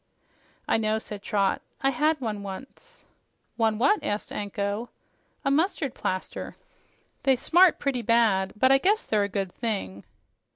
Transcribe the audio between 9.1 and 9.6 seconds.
a good